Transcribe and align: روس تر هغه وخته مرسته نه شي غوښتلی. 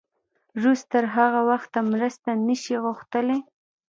روس 0.63 0.81
تر 0.91 1.05
هغه 1.15 1.39
وخته 1.51 1.79
مرسته 1.93 2.29
نه 2.47 2.55
شي 2.63 2.75
غوښتلی. 2.83 3.39